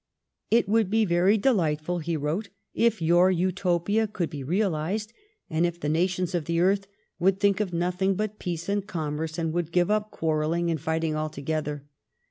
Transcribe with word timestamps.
It 0.49 0.67
would 0.67 0.89
be 0.89 1.05
Tery 1.05 1.39
delightful 1.39 1.99
[he 1.99 2.17
wrote] 2.17 2.49
if 2.73 3.03
your 3.03 3.29
Utopia 3.29 4.07
could 4.07 4.31
be 4.31 4.43
realised, 4.43 5.13
and 5.47 5.63
if 5.63 5.79
the 5.79 5.89
nations 5.89 6.33
of 6.33 6.45
the 6.45 6.59
earth 6.59 6.87
would 7.19 7.39
think 7.39 7.59
of 7.59 7.71
nothing 7.71 8.15
but 8.15 8.39
peace 8.39 8.67
and 8.67 8.87
commerce, 8.87 9.37
and 9.37 9.53
would 9.53 9.71
giye 9.71 9.91
up 9.91 10.09
quarrelling 10.09 10.71
and 10.71 10.81
fighting 10.81 11.13
alto 11.13 11.43
gether. 11.43 11.85